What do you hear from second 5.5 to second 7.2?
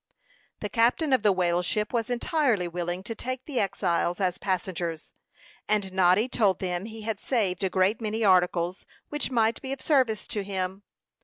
and Noddy told him he had